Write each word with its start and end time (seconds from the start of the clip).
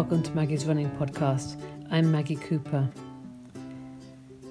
welcome 0.00 0.22
to 0.22 0.34
Maggie's 0.34 0.64
Running 0.64 0.90
Podcast. 0.92 1.60
I'm 1.90 2.10
Maggie 2.10 2.36
Cooper. 2.36 2.88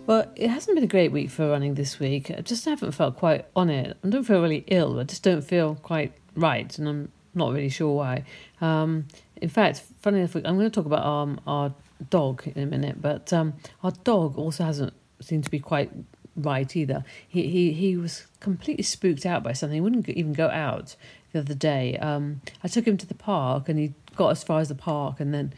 Well, 0.06 0.32
it 0.36 0.48
hasn't 0.48 0.76
been 0.76 0.84
a 0.84 0.88
great 0.88 1.12
week 1.12 1.32
for 1.32 1.50
running 1.50 1.74
this 1.74 2.00
week. 2.00 2.30
I 2.30 2.42
just 2.42 2.66
haven't 2.66 2.92
felt 2.92 3.18
quite 3.18 3.48
on 3.56 3.72
it. 3.72 3.98
I 4.04 4.10
don't 4.10 4.24
feel 4.24 4.44
really 4.44 4.64
ill. 4.68 5.00
I 5.00 5.06
just 5.06 5.24
don't 5.24 5.42
feel 5.42 5.74
quite 5.74 6.14
right, 6.36 6.78
and 6.78 6.88
I'm 6.88 7.12
not 7.34 7.52
really 7.52 7.70
sure 7.70 7.96
why. 7.96 8.26
Um, 8.62 9.08
in 9.38 9.50
fact, 9.50 9.82
funny 10.02 10.20
enough, 10.20 10.36
I'm 10.36 10.44
going 10.44 10.60
to 10.60 10.70
talk 10.70 10.86
about 10.86 11.04
um, 11.04 11.42
our 11.48 11.74
dog 12.12 12.44
in 12.46 12.62
a 12.62 12.68
minute, 12.68 13.02
but 13.02 13.34
um, 13.34 13.56
our 13.84 13.94
dog 14.04 14.38
also 14.38 14.66
hasn't 14.66 14.94
seemed 15.20 15.46
to 15.46 15.50
be 15.50 15.58
quite 15.58 15.90
right 16.36 16.76
either. 16.76 17.04
He 17.28 17.48
he 17.48 17.72
he 17.74 17.98
was 17.98 18.28
completely 18.40 18.84
spooked 18.84 19.26
out 19.26 19.42
by 19.42 19.54
something. 19.54 19.74
He 19.78 19.82
wouldn't 19.82 20.08
even 20.10 20.34
go 20.34 20.50
out 20.50 20.96
the 21.34 21.40
other 21.40 21.56
day. 21.56 21.98
Um, 21.98 22.42
I 22.64 22.68
took 22.68 22.86
him 22.86 22.98
to 22.98 23.08
the 23.08 23.16
park, 23.16 23.68
and 23.68 23.80
he 23.80 23.94
got 24.20 24.32
as 24.32 24.44
far 24.44 24.60
as 24.60 24.68
the 24.68 24.76
park, 24.76 25.22
and 25.22 25.34
then 25.34 25.54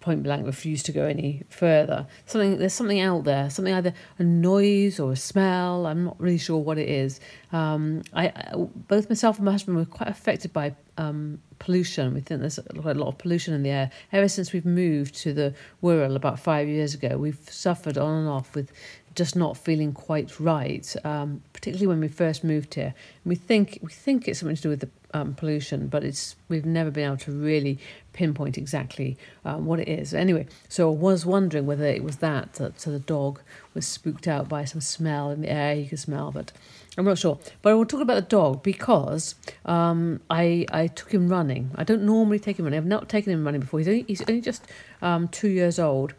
point 0.00 0.22
blank 0.22 0.44
refused 0.46 0.86
to 0.86 0.92
go 0.92 1.04
any 1.04 1.42
further. 1.48 2.06
Something 2.26 2.58
there's 2.58 2.74
something 2.74 3.00
out 3.00 3.24
there, 3.24 3.48
something 3.48 3.74
either 3.74 3.94
a 4.18 4.24
noise 4.24 4.98
or 4.98 5.12
a 5.12 5.16
smell. 5.16 5.86
I'm 5.86 6.04
not 6.04 6.20
really 6.20 6.38
sure 6.38 6.58
what 6.58 6.78
it 6.78 6.88
is. 6.88 7.20
Um, 7.52 8.02
I, 8.12 8.26
I, 8.28 8.52
both 8.88 9.08
myself 9.08 9.36
and 9.36 9.44
my 9.44 9.52
husband 9.52 9.76
were 9.76 9.84
quite 9.84 10.08
affected 10.08 10.52
by 10.52 10.74
um, 10.98 11.40
pollution. 11.60 12.12
We 12.12 12.20
think 12.20 12.40
there's 12.40 12.58
a 12.58 12.94
lot 12.94 13.08
of 13.08 13.18
pollution 13.18 13.54
in 13.54 13.62
the 13.62 13.70
air. 13.70 13.90
Ever 14.12 14.28
since 14.28 14.52
we've 14.52 14.66
moved 14.66 15.14
to 15.22 15.32
the 15.32 15.54
Wirral 15.82 16.16
about 16.16 16.40
five 16.40 16.68
years 16.68 16.94
ago, 16.94 17.16
we've 17.16 17.48
suffered 17.48 17.96
on 17.96 18.20
and 18.20 18.28
off 18.28 18.54
with 18.54 18.72
just 19.14 19.34
not 19.34 19.56
feeling 19.56 19.92
quite 19.92 20.38
right. 20.38 20.86
Um, 21.04 21.42
particularly 21.52 21.86
when 21.86 22.00
we 22.00 22.08
first 22.08 22.44
moved 22.44 22.74
here, 22.74 22.94
we 23.24 23.34
think 23.34 23.78
we 23.82 23.92
think 23.92 24.28
it's 24.28 24.40
something 24.40 24.56
to 24.56 24.62
do 24.62 24.68
with 24.68 24.80
the 24.80 24.90
um, 25.14 25.34
pollution, 25.34 25.88
but 25.88 26.04
it's 26.04 26.36
we've 26.48 26.66
never 26.66 26.90
been 26.90 27.06
able 27.06 27.16
to 27.18 27.32
really 27.32 27.78
pinpoint 28.12 28.56
exactly 28.56 29.16
um, 29.44 29.66
what 29.66 29.78
it 29.80 29.88
is. 29.88 30.14
Anyway, 30.14 30.46
so 30.68 30.90
I 30.90 30.94
was 30.94 31.26
wondering 31.26 31.66
whether 31.66 31.84
it 31.84 32.02
was 32.02 32.16
that 32.16 32.54
that 32.54 32.80
so 32.80 32.90
the 32.90 32.98
dog 32.98 33.40
was 33.74 33.86
spooked 33.86 34.26
out 34.26 34.48
by 34.48 34.64
some 34.64 34.80
smell 34.80 35.30
in 35.30 35.42
the 35.42 35.50
air 35.50 35.74
you 35.74 35.86
could 35.86 35.98
smell, 35.98 36.30
but 36.32 36.52
I'm 36.98 37.04
not 37.04 37.18
sure. 37.18 37.38
But 37.62 37.70
I 37.70 37.74
will 37.74 37.86
talk 37.86 38.00
about 38.00 38.14
the 38.14 38.22
dog 38.22 38.62
because 38.62 39.34
um, 39.64 40.20
I 40.30 40.66
I 40.72 40.86
took 40.88 41.12
him 41.12 41.28
running. 41.28 41.70
I 41.74 41.84
don't 41.84 42.02
normally 42.02 42.38
take 42.38 42.58
him 42.58 42.64
running. 42.64 42.78
I've 42.78 42.86
not 42.86 43.08
taken 43.08 43.32
him 43.32 43.44
running 43.44 43.60
before. 43.60 43.80
He's 43.80 43.88
only, 43.88 44.04
he's 44.08 44.22
only 44.28 44.40
just 44.40 44.64
um, 45.02 45.28
two 45.28 45.48
years 45.48 45.78
old. 45.78 46.14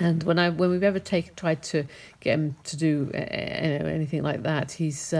And 0.00 0.24
when 0.24 0.38
I 0.38 0.50
when 0.50 0.70
we've 0.70 0.82
ever 0.82 0.98
take, 0.98 1.36
tried 1.36 1.62
to 1.64 1.84
get 2.20 2.34
him 2.34 2.56
to 2.64 2.76
do 2.76 3.10
uh, 3.14 3.18
anything 3.18 4.22
like 4.22 4.42
that, 4.42 4.72
he's 4.72 5.12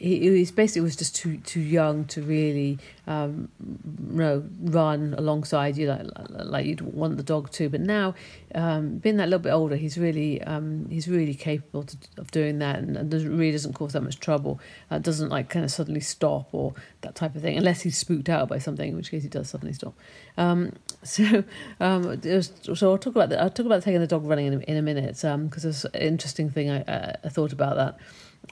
he, 0.00 0.18
he 0.18 0.50
basically 0.52 0.80
was 0.80 0.96
just 0.96 1.14
too 1.14 1.36
too 1.38 1.60
young 1.60 2.06
to 2.06 2.22
really 2.22 2.78
um, 3.06 3.48
you 3.58 4.16
know, 4.16 4.44
run 4.62 5.14
alongside 5.18 5.76
you 5.76 5.88
like 5.88 6.06
like 6.28 6.64
you'd 6.64 6.80
want 6.80 7.18
the 7.18 7.22
dog 7.22 7.50
to. 7.50 7.68
But 7.68 7.82
now, 7.82 8.14
um, 8.54 8.96
being 8.96 9.16
that 9.18 9.28
little 9.28 9.42
bit 9.42 9.50
older, 9.50 9.76
he's 9.76 9.98
really 9.98 10.40
um, 10.42 10.88
he's 10.88 11.06
really 11.06 11.34
capable 11.34 11.82
to, 11.82 11.96
of 12.16 12.30
doing 12.30 12.60
that, 12.60 12.76
and, 12.76 12.96
and 12.96 13.10
doesn't, 13.10 13.36
really 13.36 13.52
doesn't 13.52 13.74
cause 13.74 13.92
that 13.92 14.02
much 14.02 14.20
trouble. 14.20 14.58
Uh, 14.90 14.98
doesn't 14.98 15.28
like 15.28 15.50
kind 15.50 15.66
of 15.66 15.70
suddenly 15.70 16.00
stop 16.00 16.48
or 16.52 16.72
that 17.02 17.14
type 17.14 17.34
of 17.34 17.42
thing, 17.42 17.58
unless 17.58 17.82
he's 17.82 17.98
spooked 17.98 18.30
out 18.30 18.48
by 18.48 18.58
something, 18.58 18.88
in 18.88 18.96
which 18.96 19.10
case 19.10 19.22
he 19.22 19.28
does 19.28 19.50
suddenly 19.50 19.74
stop. 19.74 19.94
Um, 20.38 20.72
so 21.02 21.44
um, 21.78 22.20
was, 22.24 22.52
so 22.62 22.90
I'll 22.90 22.96
talk 22.96 23.16
about 23.16 23.28
that. 23.28 23.40
I'll 23.42 23.50
talk 23.50 23.66
about 23.66 23.82
taking 23.82 24.00
the 24.00 24.06
dog 24.06 24.24
running 24.24 24.46
in 24.46 24.54
a, 24.54 24.58
in 24.60 24.76
a 24.78 24.82
minute 24.82 25.16
because 25.16 25.24
um, 25.24 25.50
there's 25.50 25.84
an 25.84 26.00
interesting 26.00 26.48
thing 26.48 26.70
I, 26.70 26.84
I, 26.86 27.14
I 27.24 27.28
thought 27.28 27.52
about 27.52 27.76
that. 27.76 27.98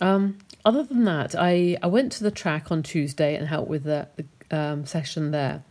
Um, 0.00 0.38
other 0.64 0.82
than 0.82 1.04
that, 1.04 1.34
I, 1.36 1.78
I 1.82 1.86
went 1.86 2.12
to 2.12 2.24
the 2.24 2.30
track 2.30 2.70
on 2.70 2.82
Tuesday 2.82 3.34
and 3.34 3.48
helped 3.48 3.68
with 3.68 3.84
the, 3.84 4.08
the 4.16 4.56
um, 4.56 4.86
session 4.86 5.30
there. 5.30 5.64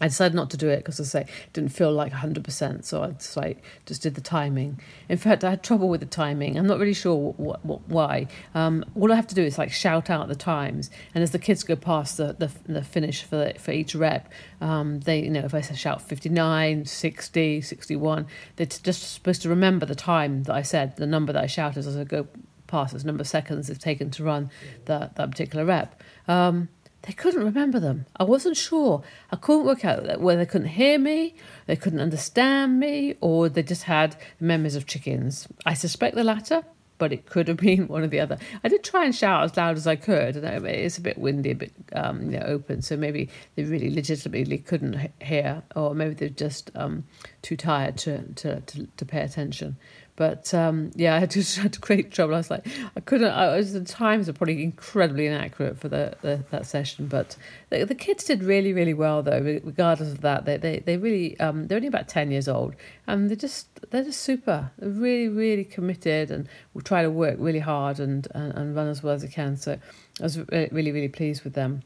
I 0.00 0.08
decided 0.08 0.34
not 0.34 0.50
to 0.50 0.58
do 0.58 0.68
it 0.68 0.78
because 0.78 1.00
I 1.00 1.04
say 1.04 1.26
didn't 1.54 1.70
feel 1.70 1.90
like 1.90 2.12
100%, 2.12 2.84
so 2.84 3.02
I 3.02 3.12
just 3.12 3.36
like 3.36 3.62
just 3.86 4.02
did 4.02 4.14
the 4.14 4.20
timing. 4.20 4.78
In 5.08 5.16
fact, 5.16 5.42
I 5.42 5.50
had 5.50 5.62
trouble 5.62 5.88
with 5.88 6.00
the 6.00 6.06
timing. 6.06 6.58
I'm 6.58 6.66
not 6.66 6.78
really 6.78 6.92
sure 6.92 7.32
what, 7.32 7.64
what 7.64 7.88
why. 7.88 8.26
Um, 8.54 8.84
all 8.94 9.10
I 9.10 9.16
have 9.16 9.28
to 9.28 9.34
do 9.34 9.42
is 9.42 9.56
like 9.56 9.72
shout 9.72 10.10
out 10.10 10.28
the 10.28 10.34
times, 10.34 10.90
and 11.14 11.24
as 11.24 11.30
the 11.30 11.38
kids 11.38 11.62
go 11.62 11.76
past 11.76 12.18
the 12.18 12.34
the, 12.34 12.50
the 12.70 12.82
finish 12.82 13.22
for 13.22 13.36
the, 13.36 13.54
for 13.58 13.70
each 13.70 13.94
rep, 13.94 14.30
um, 14.60 15.00
they 15.00 15.22
you 15.22 15.30
know 15.30 15.44
if 15.44 15.54
I 15.54 15.62
shout 15.62 16.02
59, 16.02 16.84
60, 16.84 17.60
61, 17.62 18.26
they're 18.56 18.66
just 18.66 19.14
supposed 19.14 19.40
to 19.42 19.48
remember 19.48 19.86
the 19.86 19.94
time 19.94 20.42
that 20.42 20.54
I 20.54 20.62
said, 20.62 20.96
the 20.96 21.06
number 21.06 21.32
that 21.32 21.42
I 21.42 21.46
shouted 21.46 21.86
as 21.86 21.96
I 21.96 22.04
go 22.04 22.26
passes, 22.66 23.04
number 23.04 23.22
of 23.22 23.28
seconds 23.28 23.70
it's 23.70 23.82
taken 23.82 24.10
to 24.12 24.24
run 24.24 24.50
that, 24.86 25.16
that 25.16 25.30
particular 25.30 25.64
rep. 25.64 26.02
Um, 26.28 26.68
they 27.06 27.12
couldn't 27.12 27.44
remember 27.44 27.78
them. 27.78 28.06
I 28.16 28.24
wasn't 28.24 28.56
sure. 28.56 29.02
I 29.30 29.36
couldn't 29.36 29.64
work 29.64 29.84
out 29.84 30.20
whether 30.20 30.40
they 30.40 30.46
couldn't 30.46 30.68
hear 30.68 30.98
me, 30.98 31.36
they 31.66 31.76
couldn't 31.76 32.00
understand 32.00 32.80
me, 32.80 33.14
or 33.20 33.48
they 33.48 33.62
just 33.62 33.84
had 33.84 34.16
memories 34.40 34.74
of 34.74 34.86
chickens. 34.86 35.46
I 35.64 35.74
suspect 35.74 36.16
the 36.16 36.24
latter, 36.24 36.64
but 36.98 37.12
it 37.12 37.26
could 37.26 37.46
have 37.46 37.56
been 37.68 37.86
one 37.86 38.02
or 38.02 38.08
the 38.08 38.18
other. 38.18 38.38
I 38.64 38.68
did 38.68 38.82
try 38.82 39.04
and 39.04 39.14
shout 39.14 39.44
as 39.44 39.56
loud 39.56 39.76
as 39.76 39.86
I 39.86 39.94
could, 39.94 40.36
and 40.36 40.66
it's 40.66 40.98
a 40.98 41.00
bit 41.00 41.16
windy, 41.16 41.52
a 41.52 41.54
bit 41.54 41.72
um, 41.92 42.32
you 42.32 42.38
know, 42.38 42.46
open, 42.46 42.82
so 42.82 42.96
maybe 42.96 43.28
they 43.54 43.62
really 43.62 43.94
legitimately 43.94 44.58
couldn't 44.58 45.10
hear, 45.22 45.62
or 45.76 45.94
maybe 45.94 46.14
they're 46.14 46.28
just 46.28 46.72
um, 46.74 47.04
too 47.42 47.56
tired 47.56 47.96
to, 47.98 48.22
to, 48.34 48.60
to, 48.62 48.86
to 48.96 49.04
pay 49.04 49.20
attention. 49.20 49.76
But 50.16 50.54
um, 50.54 50.92
yeah, 50.94 51.16
I 51.16 51.26
just 51.26 51.58
had 51.58 51.78
great 51.80 52.10
trouble. 52.12 52.34
I 52.34 52.38
was 52.38 52.50
like, 52.50 52.66
I 52.96 53.00
couldn't. 53.00 53.30
I 53.30 53.54
was, 53.56 53.74
the 53.74 53.84
times 53.84 54.28
are 54.28 54.32
probably 54.32 54.62
incredibly 54.62 55.26
inaccurate 55.26 55.78
for 55.78 55.88
the, 55.88 56.16
the 56.22 56.42
that 56.50 56.64
session. 56.66 57.06
But 57.06 57.36
the, 57.68 57.84
the, 57.84 57.94
kids 57.94 58.24
did 58.24 58.42
really, 58.42 58.72
really 58.72 58.94
well 58.94 59.22
though. 59.22 59.40
Regardless 59.62 60.10
of 60.10 60.22
that, 60.22 60.46
they 60.46 60.56
they 60.56 60.78
they 60.78 60.96
really 60.96 61.38
um, 61.38 61.66
they're 61.66 61.76
only 61.76 61.88
about 61.88 62.08
ten 62.08 62.30
years 62.30 62.48
old, 62.48 62.74
and 63.06 63.28
they're 63.28 63.36
just 63.36 63.68
they're 63.90 64.04
just 64.04 64.22
super. 64.22 64.70
They're 64.78 64.88
really, 64.88 65.28
really 65.28 65.64
committed, 65.64 66.30
and 66.30 66.48
will 66.72 66.80
try 66.82 67.02
to 67.02 67.10
work 67.10 67.36
really 67.38 67.58
hard 67.58 68.00
and, 68.00 68.26
and, 68.34 68.54
and 68.54 68.74
run 68.74 68.88
as 68.88 69.02
well 69.02 69.14
as 69.14 69.22
they 69.22 69.28
can. 69.28 69.58
So 69.58 69.78
I 70.20 70.22
was 70.22 70.38
really, 70.50 70.92
really 70.92 71.08
pleased 71.08 71.44
with 71.44 71.52
them. 71.52 71.82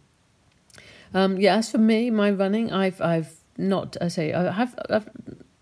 Um, 1.13 1.37
yeah, 1.39 1.57
as 1.57 1.71
for 1.71 1.79
me, 1.79 2.11
my 2.11 2.31
running, 2.31 2.73
I've 2.73 3.01
I've 3.01 3.35
not. 3.57 3.97
I 4.01 4.07
say 4.07 4.33
I 4.33 4.53
have. 4.53 4.79
I've 4.89 5.11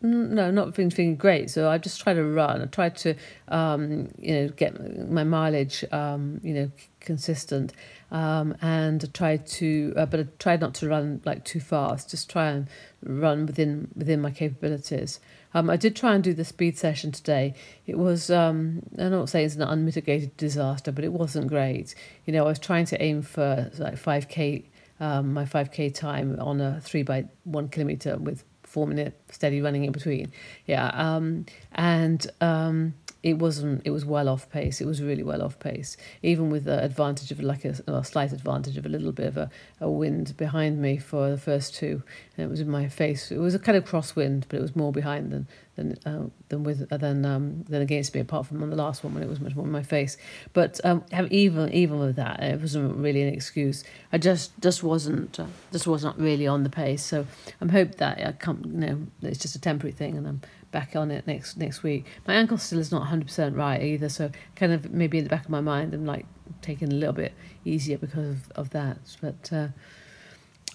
no, 0.01 0.51
not 0.53 0.75
been 0.75 0.91
feeling 0.91 1.17
great. 1.17 1.51
So 1.51 1.69
I 1.69 1.79
just 1.79 2.01
tried 2.01 2.15
to 2.15 2.25
run. 2.25 2.63
I 2.63 2.67
tried 2.67 2.97
to, 2.99 3.15
um, 3.49 4.09
you 4.17 4.35
know, 4.35 4.49
get 4.49 5.11
my 5.11 5.25
mileage, 5.25 5.85
um, 5.91 6.41
you 6.45 6.55
know, 6.55 6.71
consistent, 7.01 7.73
um, 8.13 8.57
and 8.63 9.13
tried 9.13 9.47
to, 9.47 9.93
uh, 9.97 10.07
but 10.07 10.21
I 10.21 10.27
tried 10.39 10.61
not 10.61 10.75
to 10.75 10.89
run 10.89 11.21
like 11.25 11.45
too 11.45 11.59
fast. 11.59 12.11
Just 12.11 12.31
try 12.31 12.51
and 12.51 12.69
run 13.03 13.47
within 13.47 13.89
within 13.97 14.21
my 14.21 14.31
capabilities. 14.31 15.19
Um, 15.53 15.69
I 15.69 15.77
did 15.77 15.97
try 15.97 16.15
and 16.15 16.23
do 16.23 16.33
the 16.33 16.45
speed 16.45 16.79
session 16.79 17.11
today. 17.11 17.55
It 17.87 17.99
was, 17.99 18.31
um, 18.31 18.83
I'm 18.99 19.11
not 19.11 19.29
saying 19.31 19.47
it's 19.47 19.57
an 19.57 19.63
unmitigated 19.63 20.37
disaster, 20.37 20.93
but 20.93 21.05
it 21.05 21.13
wasn't 21.13 21.49
great. 21.49 21.95
You 22.25 22.35
know, 22.35 22.45
I 22.45 22.49
was 22.49 22.59
trying 22.61 22.85
to 22.87 23.03
aim 23.03 23.23
for 23.23 23.71
like 23.79 23.97
five 23.97 24.29
k. 24.29 24.71
Um, 25.01 25.33
my 25.33 25.45
5k 25.45 25.95
time 25.95 26.37
on 26.41 26.61
a 26.61 26.81
three 26.81 27.05
by 27.05 27.27
one 27.45 27.69
kilometer 27.69 28.17
with 28.17 28.43
four 28.69 28.87
minute 28.87 29.19
steady 29.31 29.61
running 29.61 29.85
in 29.85 29.93
between. 29.93 30.33
Yeah. 30.67 30.89
Um, 30.89 31.47
and 31.73 32.27
um, 32.41 32.95
it 33.23 33.35
wasn't, 33.35 33.83
it 33.85 33.91
was 33.91 34.05
well 34.05 34.29
off 34.29 34.49
pace. 34.51 34.81
It 34.81 34.87
was 34.87 35.03
really 35.03 35.25
well 35.25 35.43
off 35.43 35.59
pace, 35.59 35.97
even 36.23 36.51
with 36.51 36.65
the 36.65 36.83
advantage 36.83 37.33
of 37.33 37.41
like 37.41 37.65
a, 37.65 37.75
a 37.89 38.05
slight 38.05 38.33
advantage 38.33 38.77
of 38.77 38.87
a 38.87 38.89
little 38.89 39.13
bit 39.13 39.27
of 39.27 39.37
a, 39.37 39.51
a 39.81 39.91
wind 39.91 40.37
behind 40.37 40.81
me 40.81 40.99
for 40.99 41.31
the 41.31 41.39
first 41.39 41.75
two. 41.75 42.03
And 42.37 42.47
it 42.47 42.49
was 42.49 42.61
in 42.61 42.71
my 42.71 42.89
face. 42.89 43.33
It 43.33 43.39
was 43.39 43.55
a 43.55 43.59
kind 43.59 43.77
of 43.77 43.85
crosswind, 43.85 44.45
but 44.49 44.59
it 44.59 44.63
was 44.63 44.77
more 44.77 44.93
behind 44.93 45.33
than 45.33 45.49
than 45.79 45.97
uh, 46.05 46.29
than 46.49 46.65
with 46.65 46.87
uh, 46.93 46.97
than 46.97 47.25
um, 47.25 47.65
than 47.69 47.81
against 47.81 48.15
me. 48.15 48.21
Apart 48.21 48.47
from 48.47 48.63
on 48.63 48.71
the 48.71 48.77
last 48.77 49.03
one 49.03 49.15
when 49.15 49.23
it 49.23 49.29
was 49.29 49.41
much 49.41 49.55
more 49.55 49.65
in 49.65 49.73
my 49.73 49.83
face, 49.83 50.17
but 50.53 50.81
um, 50.85 51.05
even 51.31 51.73
even 51.73 51.99
with 51.99 52.17
that, 52.17 52.43
it 52.43 52.61
wasn't 52.61 52.97
really 52.97 53.23
an 53.23 53.33
excuse. 53.33 53.85
I 54.13 54.19
just 54.19 54.53
just 54.61 54.83
wasn't 54.83 55.41
uh, 55.41 55.47
just 55.73 55.87
wasn't 55.87 56.19
really 56.19 56.47
on 56.47 56.65
the 56.65 56.71
pace. 56.71 57.03
So 57.03 57.27
I'm 57.61 57.71
hope 57.71 57.97
that 57.97 58.25
I 58.25 58.33
come. 58.33 58.63
You 58.65 58.87
know, 58.87 59.07
it's 59.23 59.39
just 59.39 59.55
a 59.55 59.61
temporary 59.61 59.93
thing, 59.93 60.17
and 60.17 60.27
I'm 60.27 60.41
back 60.71 60.95
on 60.95 61.11
it 61.11 61.27
next 61.27 61.57
next 61.57 61.83
week. 61.83 62.05
My 62.27 62.35
ankle 62.35 62.59
still 62.59 62.79
is 62.79 62.93
not 62.93 63.01
100 63.01 63.27
percent 63.27 63.57
right 63.57 63.83
either, 63.83 64.09
so 64.09 64.31
kind 64.57 64.73
of 64.73 64.93
maybe 64.93 65.19
in 65.19 65.25
the 65.25 65.31
back 65.31 65.45
of 65.45 65.51
my 65.51 65.61
mind, 65.61 65.95
I'm 65.95 66.07
like 66.07 66.27
taking 66.63 66.93
a 66.93 66.95
little 66.95 67.15
bit 67.15 67.33
easier 67.65 67.99
because 67.99 68.29
of, 68.29 68.53
of 68.53 68.71
that, 68.71 68.99
but. 69.21 69.53
Uh, 69.53 69.69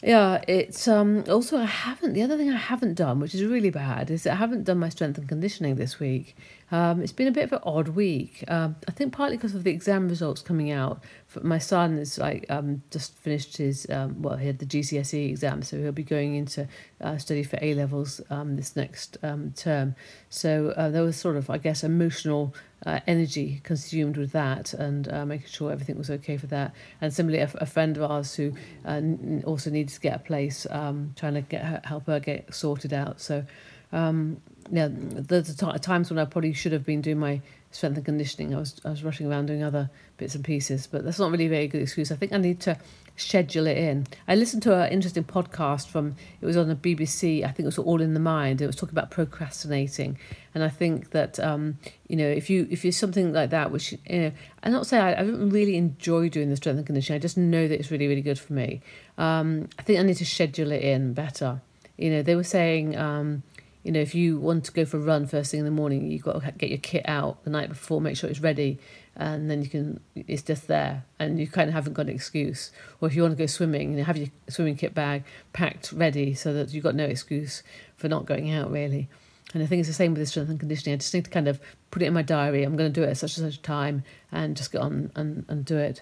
yeah, 0.05 0.41
it's 0.49 0.85
um 0.89 1.23
also 1.29 1.57
I 1.57 1.63
haven't 1.65 2.11
the 2.11 2.23
other 2.23 2.35
thing 2.35 2.51
I 2.51 2.57
haven't 2.57 2.95
done, 2.95 3.21
which 3.21 3.33
is 3.33 3.41
really 3.41 3.69
bad, 3.69 4.11
is 4.11 4.27
I 4.27 4.35
haven't 4.35 4.65
done 4.65 4.77
my 4.77 4.89
strength 4.89 5.17
and 5.17 5.29
conditioning 5.29 5.75
this 5.75 5.97
week, 5.97 6.35
Um, 6.71 7.01
it's 7.01 7.11
been 7.11 7.27
a 7.27 7.31
bit 7.31 7.45
of 7.45 7.53
an 7.53 7.59
odd 7.63 7.89
week. 7.89 8.43
Um, 8.47 8.75
I 8.87 8.91
think 8.91 9.13
partly 9.13 9.37
because 9.37 9.55
of 9.55 9.63
the 9.63 9.71
exam 9.71 10.07
results 10.09 10.41
coming 10.41 10.71
out. 10.71 11.03
My 11.41 11.57
son 11.57 11.97
is 11.97 12.17
like 12.17 12.45
um, 12.49 12.83
just 12.91 13.15
finished 13.17 13.57
his 13.57 13.87
um, 13.89 14.21
well, 14.21 14.37
he 14.37 14.47
had 14.47 14.59
the 14.59 14.65
GCSE 14.65 15.29
exam, 15.29 15.61
so 15.61 15.77
he'll 15.77 15.91
be 15.91 16.03
going 16.03 16.35
into 16.35 16.67
uh, 17.01 17.17
study 17.17 17.43
for 17.43 17.57
A 17.61 17.73
levels 17.73 18.21
um, 18.29 18.55
this 18.55 18.75
next 18.75 19.17
um, 19.23 19.51
term. 19.55 19.95
So 20.29 20.73
uh, 20.77 20.89
there 20.89 21.03
was 21.03 21.17
sort 21.17 21.35
of, 21.35 21.49
I 21.49 21.57
guess, 21.57 21.83
emotional 21.83 22.53
uh, 22.85 22.99
energy 23.07 23.61
consumed 23.63 24.17
with 24.17 24.31
that, 24.31 24.73
and 24.73 25.11
uh, 25.11 25.25
making 25.25 25.47
sure 25.47 25.71
everything 25.71 25.97
was 25.97 26.09
okay 26.09 26.37
for 26.37 26.47
that. 26.47 26.73
And 27.01 27.13
similarly, 27.13 27.41
a, 27.41 27.65
friend 27.65 27.97
of 27.97 28.03
ours 28.03 28.35
who 28.35 28.53
uh, 28.85 29.01
also 29.45 29.69
needed 29.69 29.93
to 29.93 29.99
get 29.99 30.15
a 30.15 30.19
place, 30.19 30.67
trying 30.69 31.33
to 31.33 31.41
get 31.41 31.63
her, 31.63 31.81
help 31.83 32.07
her 32.07 32.19
get 32.19 32.53
sorted 32.53 32.93
out. 32.93 33.21
So 33.21 33.45
um, 33.93 34.41
yeah, 34.71 34.89
there's 34.91 35.55
times 35.55 36.09
when 36.09 36.17
I 36.19 36.25
probably 36.25 36.53
should 36.53 36.71
have 36.71 36.85
been 36.85 37.01
doing 37.01 37.19
my 37.19 37.41
strength 37.71 37.97
and 37.97 38.05
conditioning. 38.05 38.55
I 38.55 38.59
was 38.59 38.79
I 38.83 38.89
was 38.89 39.03
rushing 39.03 39.27
around 39.27 39.47
doing 39.47 39.63
other 39.63 39.89
bits 40.17 40.35
and 40.35 40.43
pieces, 40.43 40.87
but 40.87 41.03
that's 41.03 41.19
not 41.19 41.31
really 41.31 41.45
a 41.45 41.49
very 41.49 41.67
good 41.67 41.81
excuse. 41.81 42.11
I 42.11 42.15
think 42.15 42.33
I 42.33 42.37
need 42.37 42.59
to 42.61 42.77
schedule 43.15 43.67
it 43.67 43.77
in. 43.77 44.07
I 44.27 44.35
listened 44.35 44.63
to 44.63 44.75
an 44.75 44.91
interesting 44.91 45.23
podcast 45.23 45.87
from 45.87 46.15
it 46.41 46.45
was 46.45 46.57
on 46.57 46.69
the 46.69 46.75
BBC. 46.75 47.43
I 47.43 47.47
think 47.47 47.59
it 47.59 47.65
was 47.65 47.77
All 47.77 48.01
in 48.01 48.13
the 48.13 48.19
Mind. 48.19 48.61
It 48.61 48.67
was 48.67 48.75
talking 48.75 48.95
about 48.95 49.11
procrastinating, 49.11 50.17
and 50.55 50.63
I 50.63 50.69
think 50.69 51.11
that 51.11 51.39
um, 51.39 51.77
you 52.07 52.15
know 52.15 52.27
if 52.27 52.49
you 52.49 52.67
if 52.71 52.83
you're 52.85 52.91
something 52.91 53.33
like 53.33 53.49
that, 53.49 53.69
which 53.69 53.91
you 53.91 53.99
know, 54.19 54.31
I'm 54.63 54.71
not 54.71 54.87
saying 54.87 55.03
I, 55.03 55.19
I 55.19 55.23
don't 55.23 55.49
really 55.49 55.75
enjoy 55.75 56.29
doing 56.29 56.49
the 56.49 56.55
strength 56.55 56.77
and 56.77 56.85
conditioning. 56.85 57.19
I 57.19 57.21
just 57.21 57.37
know 57.37 57.67
that 57.67 57.77
it's 57.77 57.91
really 57.91 58.07
really 58.07 58.21
good 58.21 58.39
for 58.39 58.53
me. 58.53 58.81
Um, 59.17 59.69
I 59.77 59.81
think 59.81 59.99
I 59.99 60.03
need 60.03 60.17
to 60.17 60.25
schedule 60.25 60.71
it 60.71 60.81
in 60.81 61.13
better. 61.13 61.61
You 61.97 62.11
know, 62.11 62.21
they 62.21 62.35
were 62.35 62.43
saying. 62.43 62.97
Um, 62.97 63.43
you 63.83 63.91
know, 63.91 63.99
if 63.99 64.15
you 64.15 64.39
want 64.39 64.63
to 64.65 64.71
go 64.71 64.85
for 64.85 64.97
a 64.97 65.01
run 65.01 65.27
first 65.27 65.51
thing 65.51 65.59
in 65.59 65.65
the 65.65 65.71
morning, 65.71 66.09
you've 66.09 66.23
got 66.23 66.41
to 66.41 66.51
get 66.53 66.69
your 66.69 66.79
kit 66.79 67.07
out 67.07 67.43
the 67.43 67.49
night 67.49 67.69
before, 67.69 67.99
make 67.99 68.15
sure 68.15 68.29
it's 68.29 68.39
ready, 68.39 68.79
and 69.15 69.51
then 69.51 69.61
you 69.61 69.69
can, 69.69 69.99
it's 70.15 70.41
just 70.41 70.67
there, 70.67 71.03
and 71.19 71.39
you 71.39 71.47
kind 71.47 71.67
of 71.67 71.73
haven't 71.73 71.93
got 71.93 72.03
an 72.03 72.13
excuse. 72.13 72.71
Or 73.01 73.07
if 73.07 73.15
you 73.15 73.21
want 73.21 73.33
to 73.33 73.37
go 73.37 73.45
swimming, 73.45 73.91
you 73.91 73.97
know, 73.97 74.03
have 74.05 74.17
your 74.17 74.29
swimming 74.47 74.77
kit 74.77 74.93
bag 74.93 75.23
packed 75.51 75.91
ready 75.91 76.33
so 76.33 76.53
that 76.53 76.73
you've 76.73 76.83
got 76.83 76.95
no 76.95 77.05
excuse 77.05 77.61
for 77.97 78.07
not 78.07 78.25
going 78.25 78.51
out, 78.51 78.71
really. 78.71 79.09
And 79.53 79.61
I 79.61 79.65
think 79.65 79.81
it's 79.81 79.89
the 79.89 79.93
same 79.93 80.13
with 80.13 80.21
the 80.21 80.25
strength 80.25 80.49
and 80.49 80.59
conditioning. 80.59 80.93
I 80.93 80.97
just 80.97 81.13
need 81.13 81.25
to 81.25 81.29
kind 81.29 81.47
of 81.47 81.59
put 81.91 82.01
it 82.01 82.05
in 82.05 82.13
my 82.13 82.23
diary. 82.23 82.63
I'm 82.63 82.75
going 82.75 82.91
to 82.91 82.99
do 83.01 83.05
it 83.05 83.09
at 83.09 83.17
such 83.17 83.37
and 83.37 83.51
such 83.51 83.59
a 83.59 83.61
time 83.61 84.03
and 84.31 84.57
just 84.57 84.71
get 84.71 84.81
on 84.81 85.11
and, 85.15 85.45
and 85.47 85.63
do 85.63 85.77
it. 85.77 86.01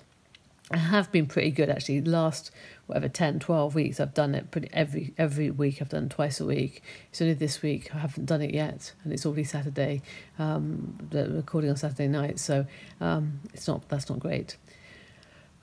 I 0.71 0.77
have 0.77 1.11
been 1.11 1.25
pretty 1.25 1.51
good 1.51 1.69
actually. 1.69 2.01
Last 2.01 2.51
whatever 2.87 3.09
10, 3.09 3.39
12 3.39 3.75
weeks, 3.75 3.99
I've 3.99 4.13
done 4.13 4.33
it 4.35 4.51
pretty 4.51 4.69
every 4.71 5.13
every 5.17 5.51
week. 5.51 5.81
I've 5.81 5.89
done 5.89 6.09
twice 6.09 6.39
a 6.39 6.45
week. 6.45 6.81
It's 7.09 7.21
only 7.21 7.33
this 7.33 7.61
week 7.61 7.93
I 7.93 7.99
haven't 7.99 8.25
done 8.25 8.41
it 8.41 8.53
yet, 8.53 8.93
and 9.03 9.11
it's 9.11 9.25
already 9.25 9.43
Saturday. 9.43 10.01
Um, 10.39 10.97
the 11.09 11.29
recording 11.29 11.69
on 11.69 11.75
Saturday 11.75 12.07
night, 12.07 12.39
so 12.39 12.65
um, 12.99 13.41
it's 13.53 13.67
not 13.67 13.87
that's 13.89 14.09
not 14.09 14.19
great. 14.19 14.57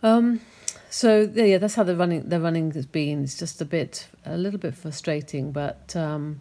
Um, 0.02 0.40
so 0.90 1.30
yeah, 1.34 1.58
that's 1.58 1.74
how 1.74 1.82
the 1.82 1.96
running 1.96 2.28
the 2.28 2.40
running 2.40 2.70
has 2.72 2.86
been. 2.86 3.24
It's 3.24 3.38
just 3.38 3.60
a 3.60 3.64
bit 3.64 4.08
a 4.24 4.36
little 4.36 4.60
bit 4.60 4.74
frustrating, 4.74 5.52
but 5.52 5.96
um, 5.96 6.40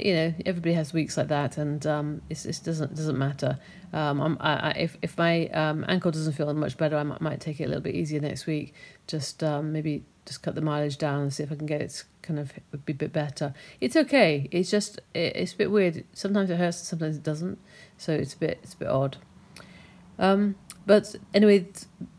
you 0.00 0.14
know 0.14 0.34
everybody 0.46 0.74
has 0.74 0.92
weeks 0.92 1.16
like 1.16 1.28
that, 1.28 1.58
and 1.58 1.86
um, 1.86 2.22
it 2.30 2.60
doesn't 2.64 2.94
doesn't 2.94 3.18
matter. 3.18 3.58
Um, 3.92 4.38
I, 4.40 4.54
I, 4.54 4.70
if 4.72 4.96
if 5.02 5.16
my 5.16 5.48
um, 5.48 5.84
ankle 5.88 6.10
doesn't 6.10 6.32
feel 6.32 6.52
much 6.54 6.76
better, 6.76 6.96
I 6.96 7.02
might, 7.02 7.20
might 7.20 7.40
take 7.40 7.60
it 7.60 7.64
a 7.64 7.68
little 7.68 7.82
bit 7.82 7.94
easier 7.94 8.20
next 8.20 8.46
week. 8.46 8.74
Just 9.06 9.42
um, 9.42 9.72
maybe 9.72 10.04
just 10.26 10.42
cut 10.42 10.54
the 10.54 10.60
mileage 10.60 10.98
down 10.98 11.22
and 11.22 11.32
see 11.32 11.42
if 11.42 11.52
I 11.52 11.54
can 11.54 11.66
get 11.66 11.80
it 11.80 12.04
kind 12.22 12.40
of 12.40 12.52
be 12.86 12.92
a 12.92 12.96
bit 12.96 13.12
better. 13.12 13.54
It's 13.80 13.96
okay. 13.96 14.48
It's 14.50 14.70
just 14.70 14.98
it, 15.14 15.36
it's 15.36 15.52
a 15.52 15.56
bit 15.56 15.70
weird. 15.70 16.04
Sometimes 16.12 16.50
it 16.50 16.56
hurts, 16.56 16.78
sometimes 16.78 17.16
it 17.16 17.22
doesn't. 17.22 17.58
So 17.98 18.12
it's 18.12 18.34
a 18.34 18.38
bit 18.38 18.58
it's 18.62 18.74
a 18.74 18.78
bit 18.78 18.88
odd. 18.88 19.18
Um, 20.18 20.56
but 20.86 21.14
anyway, 21.32 21.66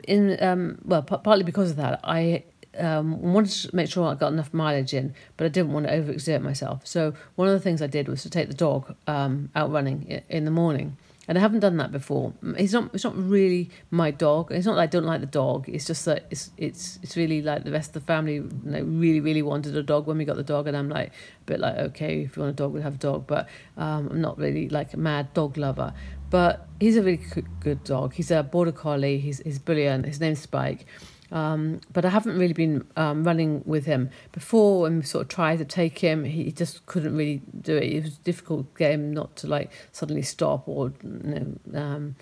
in 0.08 0.42
um, 0.44 0.80
well, 0.84 1.04
p- 1.04 1.18
partly 1.24 1.44
because 1.44 1.72
of 1.72 1.78
that, 1.78 2.00
I 2.04 2.44
um, 2.78 3.22
wanted 3.34 3.52
to 3.70 3.76
make 3.76 3.90
sure 3.90 4.08
I 4.08 4.16
got 4.16 4.34
enough 4.34 4.54
mileage 4.54 4.94
in, 4.94 5.14
but 5.38 5.46
I 5.46 5.50
didn't 5.50 5.74
want 5.74 5.88
to 5.88 5.94
overexert 5.94 6.42
myself. 6.42 6.86
So 6.86 7.14
one 7.36 7.48
of 7.48 7.54
the 7.54 7.60
things 7.60 7.82
I 7.82 7.88
did 7.88 8.08
was 8.08 8.24
to 8.24 8.30
take 8.30 8.48
the 8.48 8.54
dog 8.54 8.96
um, 9.08 9.50
out 9.56 9.72
running 9.72 10.22
in 10.30 10.46
the 10.46 10.52
morning, 10.52 10.98
and 11.28 11.38
I 11.38 11.42
haven't 11.42 11.62
done 11.62 11.78
that 11.78 11.92
before. 11.92 12.34
He's 12.58 12.74
not. 12.74 12.94
It's 12.94 13.04
not 13.04 13.18
really 13.18 13.70
my 13.90 14.12
dog. 14.12 14.52
It's 14.52 14.66
not 14.66 14.76
that 14.76 14.82
I 14.82 14.86
don't 14.86 15.06
like 15.06 15.22
the 15.22 15.28
dog. 15.28 15.68
It's 15.68 15.86
just 15.86 16.06
that 16.06 16.26
it's 16.30 16.52
it's 16.58 17.00
it's 17.02 17.18
really 17.18 17.42
like 17.42 17.64
the 17.64 17.72
rest 17.72 17.90
of 17.90 17.94
the 17.94 18.02
family. 18.02 18.36
You 18.36 18.52
know, 18.64 18.82
really 18.84 19.20
really 19.20 19.42
wanted 19.42 19.76
a 19.76 19.84
dog 19.84 20.06
when 20.06 20.18
we 20.18 20.26
got 20.26 20.36
the 20.36 20.44
dog, 20.44 20.68
and 20.68 20.78
I'm 20.78 20.90
like 20.90 21.10
a 21.10 21.46
bit 21.46 21.60
like 21.60 21.78
okay, 21.78 22.22
if 22.22 22.38
you 22.38 22.44
want 22.44 22.54
a 22.54 22.56
dog, 22.56 22.74
we'll 22.74 22.84
have 22.84 22.96
a 22.96 22.98
dog. 22.98 23.26
But 23.26 23.48
um, 23.78 24.10
I'm 24.12 24.22
not 24.22 24.38
really 24.38 24.70
like 24.70 24.94
a 24.94 24.98
mad 24.98 25.34
dog 25.34 25.58
lover. 25.58 25.94
But 26.30 26.68
he's 26.80 26.98
a 26.98 27.02
really 27.02 27.24
good 27.60 27.84
dog. 27.84 28.14
He's 28.14 28.30
a 28.30 28.44
border 28.44 28.72
collie. 28.72 29.18
He's 29.18 29.40
he's 29.40 29.60
brilliant. 29.60 30.06
His 30.06 30.20
name's 30.20 30.40
Spike 30.40 30.86
um, 31.32 31.82
but 31.92 32.06
I 32.06 32.10
haven't 32.10 32.38
really 32.38 32.54
been 32.54 32.86
um, 32.96 33.24
running 33.24 33.64
with 33.66 33.86
him 33.86 34.10
before. 34.32 34.82
When 34.82 34.98
we 34.98 35.04
sort 35.04 35.24
of 35.24 35.30
tried 35.30 35.58
to 35.58 35.66
take 35.66 36.00
him, 36.00 36.24
he 36.24 36.52
just 36.52 36.86
couldn't 36.86 37.16
really 37.16 37.42
do 37.60 37.76
it. 37.78 37.84
It 37.84 38.04
was 38.04 38.18
difficult 38.18 38.68
him 38.78 39.14
not 39.14 39.36
to 39.38 39.48
like 39.48 39.72
suddenly 39.92 40.22
stop 40.22 40.68
or 40.68 40.94
you 41.04 41.60
know, 41.74 41.80
um, 41.80 42.16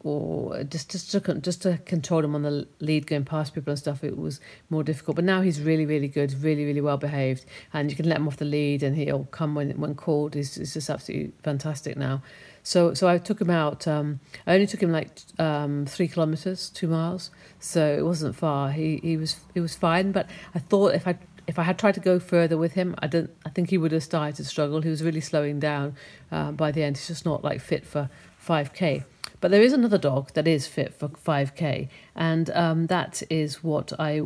or 0.00 0.64
just 0.64 0.90
just 0.90 1.10
to 1.12 1.20
just 1.36 1.62
to 1.62 1.78
control 1.78 2.24
him 2.24 2.34
on 2.34 2.42
the 2.42 2.66
lead 2.80 3.06
going 3.06 3.24
past 3.24 3.54
people 3.54 3.70
and 3.70 3.78
stuff. 3.78 4.04
It 4.04 4.16
was 4.16 4.40
more 4.70 4.82
difficult. 4.82 5.16
But 5.16 5.24
now 5.24 5.40
he's 5.40 5.60
really 5.60 5.86
really 5.86 6.08
good, 6.08 6.34
really 6.42 6.64
really 6.64 6.80
well 6.80 6.98
behaved, 6.98 7.44
and 7.72 7.90
you 7.90 7.96
can 7.96 8.08
let 8.08 8.18
him 8.18 8.28
off 8.28 8.36
the 8.36 8.44
lead 8.44 8.82
and 8.82 8.96
he'll 8.96 9.24
come 9.24 9.54
when 9.54 9.70
when 9.80 9.94
called. 9.94 10.34
He's, 10.34 10.56
he's 10.56 10.74
just 10.74 10.90
absolutely 10.90 11.32
fantastic 11.42 11.96
now. 11.96 12.22
So 12.66 12.94
so 12.94 13.06
I 13.06 13.18
took 13.18 13.40
him 13.40 13.48
out. 13.48 13.86
Um, 13.86 14.18
I 14.44 14.54
only 14.54 14.66
took 14.66 14.82
him 14.82 14.90
like 14.90 15.10
um, 15.38 15.86
three 15.86 16.08
kilometers, 16.08 16.68
two 16.68 16.88
miles. 16.88 17.30
So 17.60 17.80
it 17.96 18.04
wasn't 18.04 18.34
far. 18.34 18.72
He 18.72 18.96
he 19.04 19.16
was 19.16 19.36
he 19.54 19.60
was 19.60 19.76
fine. 19.76 20.10
But 20.10 20.28
I 20.52 20.58
thought 20.58 20.92
if 20.94 21.06
I 21.06 21.16
if 21.46 21.60
I 21.60 21.62
had 21.62 21.78
tried 21.78 21.94
to 21.94 22.00
go 22.00 22.18
further 22.18 22.58
with 22.58 22.72
him, 22.72 22.96
I 22.98 23.06
don't. 23.06 23.30
I 23.44 23.50
think 23.50 23.70
he 23.70 23.78
would 23.78 23.92
have 23.92 24.02
started 24.02 24.34
to 24.36 24.44
struggle. 24.44 24.82
He 24.82 24.88
was 24.88 25.04
really 25.04 25.20
slowing 25.20 25.60
down 25.60 25.94
uh, 26.32 26.50
by 26.50 26.72
the 26.72 26.82
end. 26.82 26.96
He's 26.96 27.06
just 27.06 27.24
not 27.24 27.44
like 27.44 27.60
fit 27.60 27.86
for 27.86 28.10
five 28.36 28.72
k. 28.72 29.04
But 29.40 29.52
there 29.52 29.62
is 29.62 29.72
another 29.72 29.98
dog 29.98 30.32
that 30.34 30.48
is 30.48 30.66
fit 30.66 30.92
for 30.92 31.10
five 31.10 31.54
k, 31.54 31.88
and 32.16 32.50
um, 32.50 32.86
that 32.88 33.22
is 33.30 33.62
what 33.62 33.92
I 33.96 34.22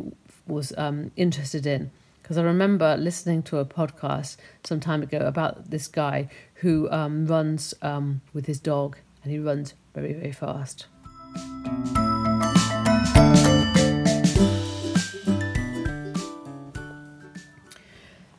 was 0.47 0.73
um, 0.79 1.11
interested 1.15 1.67
in 1.67 1.91
because 2.31 2.37
I 2.37 2.47
remember 2.47 2.95
listening 2.95 3.43
to 3.43 3.57
a 3.57 3.65
podcast 3.65 4.37
some 4.63 4.79
time 4.79 5.03
ago 5.03 5.17
about 5.17 5.69
this 5.69 5.89
guy 5.89 6.29
who 6.53 6.89
um, 6.89 7.27
runs 7.27 7.73
um, 7.81 8.21
with 8.31 8.45
his 8.45 8.57
dog 8.57 8.95
and 9.21 9.33
he 9.33 9.37
runs 9.37 9.73
very, 9.93 10.13
very 10.13 10.31
fast. 10.31 10.85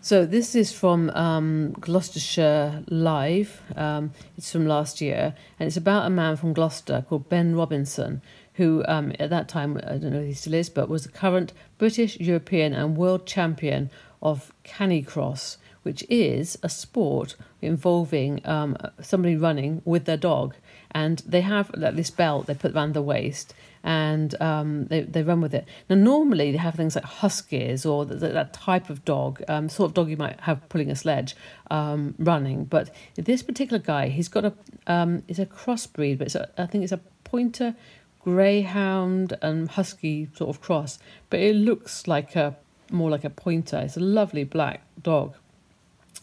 So 0.01 0.25
this 0.25 0.55
is 0.55 0.73
from 0.73 1.11
um, 1.11 1.73
Gloucestershire 1.79 2.85
Live. 2.89 3.61
Um, 3.77 4.13
it's 4.39 4.51
from 4.51 4.67
last 4.67 5.03
year, 5.03 5.35
and 5.61 5.67
it's 5.67 5.77
about 5.77 6.07
a 6.07 6.11
man 6.11 6.37
from 6.37 6.55
Gloucester 6.55 7.05
called 7.09 7.29
Ben 7.29 7.55
Robinson, 7.55 8.23
who 8.55 8.85
um, 8.87 9.13
at 9.19 9.31
that 9.31 9.49
time, 9.49 9.79
I 9.79 9.97
don't 9.97 10.13
know 10.13 10.21
if 10.21 10.27
he 10.27 10.35
still 10.35 10.55
is, 10.55 10.69
but 10.69 10.89
was 10.89 11.05
the 11.05 11.09
current 11.09 11.53
British, 11.79 12.19
European, 12.21 12.75
and 12.75 12.97
world 12.97 13.27
champion 13.27 13.91
of 14.21 14.53
canicross, 14.65 15.57
which 15.83 16.05
is 16.09 16.59
a 16.63 16.69
sport 16.69 17.35
involving 17.61 18.41
um, 18.47 18.77
somebody 19.01 19.37
running 19.37 19.83
with 19.85 20.05
their 20.05 20.17
dog. 20.17 20.55
And 20.93 21.23
they 21.27 21.41
have 21.41 21.71
like, 21.75 21.97
this 21.97 22.11
belt 22.11 22.47
they 22.47 22.55
put 22.55 22.75
around 22.75 22.95
the 22.95 23.03
waist 23.03 23.55
and 23.83 24.41
um, 24.41 24.87
they, 24.87 25.01
they 25.01 25.23
run 25.23 25.41
with 25.41 25.55
it. 25.55 25.67
Now, 25.89 25.97
normally 25.97 26.53
they 26.53 26.59
have 26.59 26.75
things 26.75 26.95
like 26.95 27.05
huskies 27.05 27.85
or 27.85 28.05
the, 28.05 28.15
that 28.15 28.53
type 28.53 28.91
of 28.91 29.05
dog, 29.05 29.43
um, 29.49 29.69
sort 29.69 29.91
of 29.91 29.95
dog 29.95 30.09
you 30.09 30.17
might 30.17 30.39
have 30.41 30.69
pulling 30.69 30.91
a 30.91 30.95
sledge, 30.95 31.35
um, 31.71 32.15
running. 32.19 32.65
But 32.65 32.91
this 33.17 33.43
particular 33.43 33.83
guy, 33.83 34.09
he's 34.09 34.29
got 34.29 34.45
a, 34.45 34.53
um, 34.87 35.25
it's 35.27 35.41
a 35.41 35.47
crossbreed, 35.47 36.19
but 36.19 36.27
it's 36.29 36.37
a, 36.37 36.49
I 36.57 36.67
think 36.67 36.85
it's 36.85 36.93
a 36.93 37.01
pointer 37.25 37.75
greyhound 38.23 39.37
and 39.43 39.71
husky 39.71 40.29
sort 40.35 40.51
of 40.51 40.61
cross, 40.61 40.99
but 41.31 41.41
it 41.41 41.57
looks 41.57 42.07
like 42.07 42.37
a 42.37 42.57
more 42.91 43.11
like 43.11 43.25
a 43.25 43.31
pointer. 43.31 43.79
It's 43.79 43.97
a 43.97 44.01
lovely 44.01 44.45
black 44.45 44.83
dog, 45.03 45.35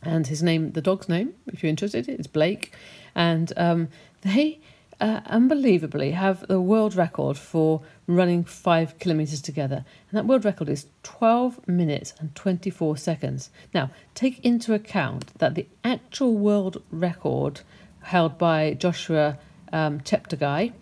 and 0.03 0.27
his 0.27 0.41
name, 0.41 0.71
the 0.71 0.81
dog's 0.81 1.09
name, 1.09 1.33
if 1.47 1.61
you're 1.63 1.69
interested, 1.69 2.07
is 2.07 2.27
Blake, 2.27 2.73
and 3.15 3.51
um, 3.57 3.89
they 4.21 4.59
uh, 5.01 5.21
unbelievably 5.25 6.11
have 6.11 6.45
the 6.47 6.59
world 6.59 6.95
record 6.95 7.37
for 7.37 7.81
running 8.07 8.43
five 8.43 8.97
kilometers 8.99 9.41
together, 9.41 9.85
and 10.09 10.17
that 10.17 10.25
world 10.25 10.45
record 10.45 10.69
is 10.69 10.87
12 11.03 11.67
minutes 11.67 12.13
and 12.19 12.33
24 12.35 12.97
seconds. 12.97 13.49
Now, 13.73 13.91
take 14.15 14.43
into 14.45 14.73
account 14.73 15.37
that 15.39 15.55
the 15.55 15.67
actual 15.83 16.35
world 16.35 16.81
record 16.91 17.61
held 18.03 18.37
by 18.37 18.73
Joshua 18.73 19.37
um, 19.71 19.99
Cheptegei 19.99 20.73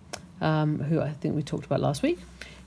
um, 0.41 0.79
who 0.79 1.01
I 1.01 1.11
think 1.11 1.35
we 1.35 1.43
talked 1.43 1.65
about 1.65 1.79
last 1.79 2.01
week, 2.01 2.19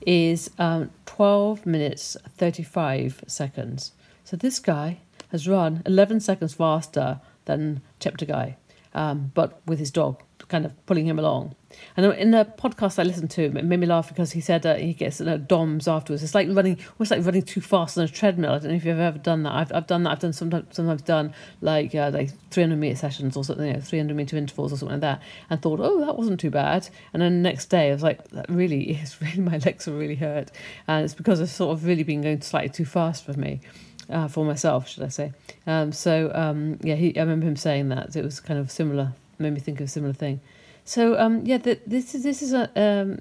is 0.05 0.49
um, 0.57 0.89
12 1.05 1.65
minutes 1.65 2.17
35 2.37 3.23
seconds. 3.27 3.91
So 4.23 4.37
this 4.37 4.59
guy 4.59 4.99
has 5.31 5.47
run 5.47 5.81
11 5.85 6.19
seconds 6.21 6.53
faster 6.53 7.19
than 7.45 7.81
Cheptegei, 7.99 8.55
um, 8.93 9.31
but 9.33 9.61
with 9.65 9.79
his 9.79 9.91
dog 9.91 10.21
kind 10.51 10.65
of 10.65 10.85
pulling 10.85 11.07
him 11.07 11.17
along. 11.17 11.55
And 11.95 12.05
in 12.13 12.31
the 12.31 12.45
podcast 12.57 12.99
I 12.99 13.03
listened 13.03 13.31
to, 13.31 13.43
it 13.43 13.53
made 13.53 13.79
me 13.79 13.87
laugh 13.87 14.09
because 14.09 14.33
he 14.33 14.41
said 14.41 14.65
uh, 14.65 14.75
he 14.75 14.93
gets 14.93 15.21
know, 15.21 15.37
DOMS 15.37 15.87
afterwards. 15.87 16.21
It's 16.21 16.35
like 16.35 16.49
running, 16.51 16.77
almost 16.99 17.11
like 17.11 17.25
running 17.25 17.43
too 17.43 17.61
fast 17.61 17.97
on 17.97 18.03
a 18.03 18.07
treadmill. 18.07 18.51
I 18.51 18.59
don't 18.59 18.71
know 18.71 18.75
if 18.75 18.83
you've 18.83 18.99
ever 18.99 19.17
done 19.17 19.43
that. 19.43 19.53
I've, 19.53 19.71
I've 19.73 19.87
done 19.87 20.03
that. 20.03 20.11
I've 20.11 20.19
done 20.19 20.33
sometimes, 20.33 20.75
sometimes 20.75 21.01
done 21.01 21.33
like 21.61 21.95
uh, 21.95 22.11
like 22.13 22.31
300 22.51 22.77
meter 22.77 22.97
sessions 22.97 23.37
or 23.37 23.45
something, 23.45 23.65
you 23.65 23.73
know, 23.73 23.79
300 23.79 24.15
meter 24.15 24.37
intervals 24.37 24.73
or 24.73 24.77
something 24.77 24.99
like 24.99 25.01
that, 25.01 25.21
and 25.49 25.61
thought, 25.61 25.79
oh, 25.81 26.05
that 26.05 26.17
wasn't 26.17 26.39
too 26.39 26.51
bad. 26.51 26.89
And 27.13 27.21
then 27.21 27.41
the 27.41 27.49
next 27.49 27.67
day 27.67 27.89
I 27.89 27.93
was 27.93 28.03
like, 28.03 28.27
that 28.29 28.49
really 28.49 28.91
is 29.01 29.21
really 29.21 29.39
my 29.39 29.57
legs 29.57 29.87
are 29.87 29.93
really 29.93 30.15
hurt, 30.15 30.51
and 30.87 31.05
it's 31.05 31.15
because 31.15 31.39
I've 31.41 31.49
sort 31.49 31.71
of 31.71 31.85
really 31.85 32.03
been 32.03 32.21
going 32.21 32.41
slightly 32.41 32.69
too 32.69 32.85
fast 32.85 33.25
for 33.25 33.33
me. 33.33 33.61
Uh, 34.09 34.27
for 34.27 34.43
myself, 34.43 34.89
should 34.89 35.03
I 35.03 35.07
say? 35.07 35.31
Um, 35.65 35.93
so 35.93 36.33
um, 36.35 36.79
yeah, 36.81 36.95
he, 36.95 37.15
I 37.15 37.21
remember 37.21 37.45
him 37.45 37.55
saying 37.55 37.87
that 37.89 38.13
it 38.13 38.25
was 38.25 38.41
kind 38.41 38.59
of 38.59 38.69
similar, 38.69 39.13
made 39.41 39.53
me 39.53 39.59
think 39.59 39.79
of 39.79 39.85
a 39.85 39.89
similar 39.89 40.13
thing. 40.13 40.41
So 40.85 41.19
um, 41.19 41.45
yeah, 41.45 41.57
the, 41.57 41.79
this 41.85 42.15
is 42.15 42.23
this 42.23 42.41
is 42.41 42.53
a. 42.53 42.69
Um, 42.79 43.19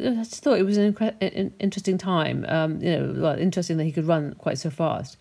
I 0.00 0.24
just 0.24 0.42
thought 0.42 0.58
it 0.58 0.64
was 0.64 0.78
an, 0.78 0.94
incre- 0.94 1.52
interesting 1.60 1.98
time. 1.98 2.46
Um, 2.48 2.80
you 2.80 2.98
know, 2.98 3.36
interesting 3.36 3.76
that 3.76 3.84
he 3.84 3.92
could 3.92 4.06
run 4.06 4.34
quite 4.38 4.58
so 4.58 4.70
fast. 4.70 5.18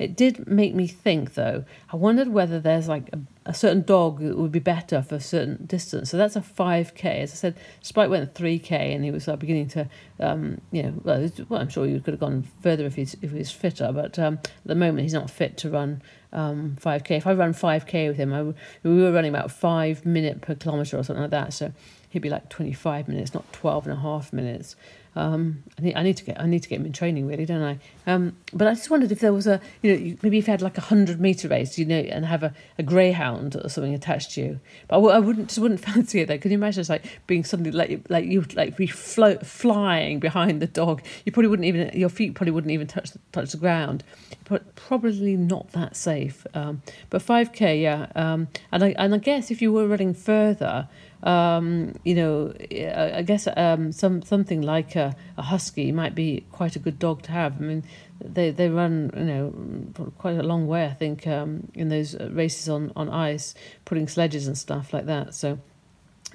It 0.00 0.16
did 0.16 0.46
make 0.48 0.74
me 0.74 0.86
think, 0.86 1.34
though. 1.34 1.64
I 1.92 1.96
wondered 1.96 2.28
whether 2.28 2.58
there's 2.58 2.88
like 2.88 3.10
a, 3.12 3.20
a 3.44 3.52
certain 3.52 3.82
dog 3.82 4.20
that 4.20 4.38
would 4.38 4.50
be 4.50 4.58
better 4.58 5.02
for 5.02 5.16
a 5.16 5.20
certain 5.20 5.66
distance. 5.66 6.10
So 6.10 6.16
that's 6.16 6.36
a 6.36 6.40
5k. 6.40 7.04
As 7.04 7.32
I 7.32 7.34
said, 7.34 7.56
Spike 7.82 8.08
went 8.08 8.32
3k 8.32 8.70
and 8.70 9.04
he 9.04 9.10
was 9.10 9.28
uh, 9.28 9.36
beginning 9.36 9.68
to, 9.68 9.90
um, 10.18 10.60
you 10.72 10.84
know, 10.84 10.94
well, 11.04 11.30
well, 11.50 11.60
I'm 11.60 11.68
sure 11.68 11.86
he 11.86 12.00
could 12.00 12.14
have 12.14 12.20
gone 12.20 12.48
further 12.62 12.86
if 12.86 12.94
he's 12.96 13.14
if 13.20 13.32
he's 13.32 13.50
fitter, 13.50 13.92
but 13.92 14.18
um, 14.18 14.38
at 14.44 14.50
the 14.64 14.74
moment 14.74 15.00
he's 15.00 15.12
not 15.12 15.30
fit 15.30 15.58
to 15.58 15.70
run 15.70 16.00
um, 16.32 16.76
5k. 16.80 17.10
If 17.12 17.26
I 17.26 17.34
run 17.34 17.52
5k 17.52 18.08
with 18.08 18.16
him, 18.16 18.32
I, 18.32 18.42
we 18.42 19.02
were 19.02 19.12
running 19.12 19.30
about 19.30 19.50
five 19.50 20.04
minute 20.06 20.40
per 20.40 20.54
kilometre 20.54 20.98
or 20.98 21.02
something 21.02 21.22
like 21.22 21.30
that. 21.30 21.52
So 21.52 21.72
he'd 22.08 22.20
be 22.22 22.30
like 22.30 22.48
25 22.48 23.08
minutes, 23.08 23.34
not 23.34 23.50
12 23.52 23.86
and 23.86 23.98
a 23.98 24.00
half 24.00 24.32
minutes. 24.32 24.76
Um, 25.16 25.64
I 25.78 25.82
need, 25.82 25.94
I 25.96 26.02
need 26.02 26.16
to 26.18 26.24
get, 26.24 26.40
I 26.40 26.46
need 26.46 26.62
to 26.62 26.68
get 26.68 26.78
him 26.78 26.86
in 26.86 26.92
training, 26.92 27.26
really, 27.26 27.44
don't 27.44 27.62
I? 27.62 27.78
Um, 28.06 28.36
but 28.52 28.68
I 28.68 28.74
just 28.74 28.90
wondered 28.90 29.10
if 29.10 29.20
there 29.20 29.32
was 29.32 29.46
a, 29.46 29.60
you 29.82 29.92
know, 29.92 30.16
maybe 30.22 30.38
if 30.38 30.46
you 30.46 30.52
had 30.52 30.62
like 30.62 30.78
a 30.78 30.82
hundred 30.82 31.20
meter 31.20 31.48
race, 31.48 31.78
you 31.78 31.84
know, 31.84 31.96
and 31.96 32.24
have 32.24 32.42
a, 32.42 32.54
a 32.78 32.82
greyhound 32.82 33.56
or 33.56 33.68
something 33.68 33.92
attached 33.92 34.32
to 34.32 34.40
you. 34.40 34.60
But 34.88 34.96
I 34.96 34.98
w- 34.98 35.14
I 35.14 35.18
wouldn't, 35.18 35.48
just 35.48 35.58
wouldn't 35.58 35.80
fancy 35.84 36.20
it. 36.20 36.28
Though. 36.28 36.38
Can 36.38 36.52
you 36.52 36.58
imagine, 36.58 36.80
it's 36.80 36.90
like 36.90 37.04
being 37.26 37.44
suddenly 37.44 37.72
like, 37.72 38.06
like 38.08 38.24
you, 38.24 38.44
like 38.54 38.76
be 38.76 38.86
float, 38.86 39.44
flying 39.44 40.20
behind 40.20 40.62
the 40.62 40.66
dog. 40.66 41.02
You 41.24 41.32
probably 41.32 41.48
wouldn't 41.48 41.66
even, 41.66 41.90
your 41.98 42.08
feet 42.08 42.34
probably 42.34 42.52
wouldn't 42.52 42.72
even 42.72 42.86
touch 42.86 43.10
the, 43.10 43.18
touch 43.32 43.50
the 43.50 43.58
ground. 43.58 44.04
But 44.48 44.74
probably 44.76 45.36
not 45.36 45.72
that 45.72 45.96
safe. 45.96 46.46
Um, 46.54 46.82
but 47.08 47.22
five 47.22 47.52
k, 47.52 47.80
yeah. 47.80 48.06
Um, 48.14 48.48
and 48.72 48.84
I 48.84 48.94
and 48.98 49.14
I 49.14 49.18
guess 49.18 49.50
if 49.50 49.62
you 49.62 49.72
were 49.72 49.86
running 49.86 50.14
further 50.14 50.88
um, 51.22 51.94
you 52.02 52.14
know, 52.14 52.54
I 52.70 53.22
guess 53.22 53.46
um, 53.56 53.92
some 53.92 54.22
something 54.22 54.62
like 54.62 54.96
a, 54.96 55.14
a 55.36 55.42
husky 55.42 55.92
might 55.92 56.14
be 56.14 56.44
quite 56.50 56.76
a 56.76 56.78
good 56.78 56.98
dog 56.98 57.22
to 57.22 57.32
have. 57.32 57.56
I 57.56 57.60
mean, 57.60 57.84
they 58.20 58.50
they 58.50 58.68
run 58.68 59.10
you 59.16 59.24
know 59.24 60.12
quite 60.18 60.36
a 60.36 60.42
long 60.42 60.66
way. 60.66 60.86
I 60.86 60.94
think 60.94 61.26
um, 61.26 61.68
in 61.74 61.88
those 61.88 62.18
races 62.18 62.68
on, 62.68 62.92
on 62.96 63.10
ice, 63.10 63.54
putting 63.84 64.08
sledges 64.08 64.46
and 64.46 64.56
stuff 64.56 64.92
like 64.94 65.06
that. 65.06 65.34
So 65.34 65.58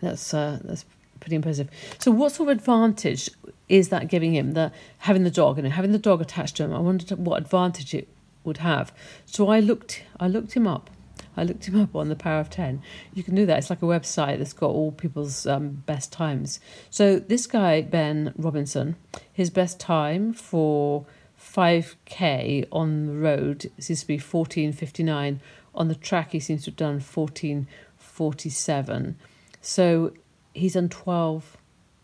that's 0.01 0.33
uh, 0.33 0.59
that's 0.63 0.85
pretty 1.19 1.35
impressive. 1.35 1.69
So 1.97 2.11
what 2.11 2.33
sort 2.33 2.49
of 2.49 2.57
advantage 2.57 3.29
is 3.67 3.89
that 3.89 4.07
giving 4.07 4.35
him? 4.35 4.53
The 4.53 4.71
having 4.99 5.23
the 5.23 5.31
dog 5.31 5.57
and 5.57 5.67
having 5.67 5.93
the 5.93 5.99
dog 5.99 6.21
attached 6.21 6.57
to 6.57 6.63
him. 6.63 6.73
I 6.73 6.79
wondered 6.79 7.11
what 7.17 7.41
advantage 7.41 7.95
it 7.95 8.07
would 8.43 8.57
have. 8.57 8.93
So 9.25 9.49
I 9.49 9.59
looked 9.59 10.03
I 10.19 10.27
looked 10.27 10.53
him 10.53 10.67
up 10.67 10.91
I 11.37 11.43
looked 11.43 11.67
him 11.67 11.79
up 11.79 11.95
on 11.95 12.09
the 12.09 12.15
Power 12.15 12.39
of 12.39 12.49
10. 12.49 12.81
You 13.13 13.23
can 13.23 13.35
do 13.35 13.45
that. 13.45 13.57
It's 13.57 13.69
like 13.69 13.81
a 13.81 13.85
website 13.85 14.37
that's 14.37 14.53
got 14.53 14.69
all 14.69 14.91
people's 14.91 15.45
um, 15.45 15.83
best 15.85 16.11
times. 16.11 16.59
So 16.89 17.19
this 17.19 17.47
guy, 17.47 17.81
Ben 17.81 18.33
Robinson, 18.37 18.95
his 19.31 19.49
best 19.49 19.79
time 19.79 20.33
for 20.33 21.05
5K 21.39 22.67
on 22.71 23.07
the 23.07 23.13
road 23.13 23.71
seems 23.79 24.01
to 24.01 24.07
be 24.07 24.17
14.59. 24.17 25.39
On 25.73 25.87
the 25.87 25.95
track, 25.95 26.31
he 26.31 26.39
seems 26.39 26.63
to 26.63 26.71
have 26.71 26.77
done 26.77 26.99
14.47. 26.99 29.15
So 29.61 30.13
he's 30.53 30.73
done 30.73 30.89
12, 30.89 31.57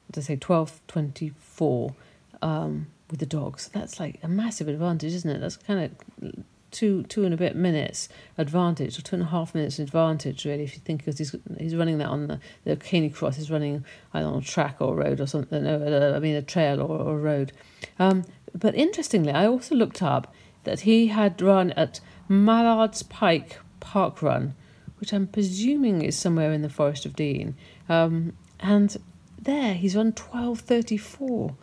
what 0.08 0.14
did 0.14 0.22
I 0.22 0.24
say, 0.24 0.38
12.24 0.38 1.94
um, 2.42 2.88
with 3.10 3.20
the 3.20 3.26
dogs. 3.26 3.64
So 3.64 3.70
that's 3.74 4.00
like 4.00 4.20
a 4.22 4.28
massive 4.28 4.68
advantage, 4.68 5.14
isn't 5.14 5.30
it? 5.30 5.40
That's 5.40 5.58
kind 5.58 5.96
of 6.24 6.44
two 6.72 7.04
two 7.04 7.26
and 7.26 7.34
a 7.34 7.38
bit 7.38 7.56
minutes 7.56 8.10
advantage 8.38 8.98
or 8.98 9.02
two 9.02 9.16
and 9.16 9.24
a 9.24 9.28
half 9.28 9.54
minutes 9.54 9.78
advantage 9.78 10.46
really 10.46 10.64
if 10.64 10.74
you 10.74 10.80
think 10.80 11.00
because 11.02 11.18
he's 11.18 11.36
he's 11.60 11.76
running 11.76 11.98
that 11.98 12.08
on 12.08 12.28
the 12.28 12.40
the 12.64 12.76
Canicross 12.76 13.36
he's 13.36 13.52
running 13.52 13.86
I 14.14 14.22
don't 14.22 14.34
know 14.34 14.42
track 14.42 14.78
or 14.80 14.96
road 14.96 15.20
or 15.20 15.28
something 15.28 15.64
no, 15.64 16.16
I 16.16 16.20
mean 16.20 16.36
a 16.36 16.42
trail 16.42 16.82
or, 16.82 17.00
or 17.00 17.18
a 17.18 17.22
road. 17.22 17.52
Um, 18.00 18.24
but 18.58 18.76
interestingly 18.76 19.32
I 19.32 19.46
also 19.46 19.76
looked 19.76 20.02
up 20.02 20.34
that 20.64 20.82
he 20.82 21.08
had 21.08 21.42
run 21.42 21.72
at 21.72 22.00
Mallard's 22.30 23.04
Pike 23.04 23.60
Park 23.80 24.22
Run 24.22 24.56
which 25.02 25.14
I'm 25.14 25.26
presuming 25.26 26.04
is 26.04 26.16
somewhere 26.16 26.54
in 26.54 26.62
the 26.62 26.70
Forest 26.70 27.08
of 27.08 27.16
Dean. 27.16 27.56
Um, 27.90 28.34
and 28.60 28.96
there 29.42 29.74
he's 29.74 29.96
run 29.96 30.14
1234 30.14 31.56